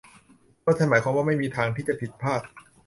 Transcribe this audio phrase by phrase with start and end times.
[0.61, 2.41] เพราะว่าฉันหมายความว่าไม่มีทางที่จะผิดพลาด